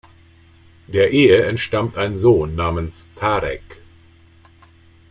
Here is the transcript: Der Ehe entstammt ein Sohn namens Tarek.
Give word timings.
Der 0.87 1.11
Ehe 1.11 1.43
entstammt 1.45 1.95
ein 1.95 2.17
Sohn 2.17 2.55
namens 2.55 3.07
Tarek. 3.15 3.79